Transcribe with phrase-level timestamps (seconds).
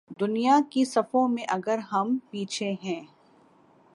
[0.19, 3.01] دنیا کی صفوں میں اگر ہم پیچھے ہیں۔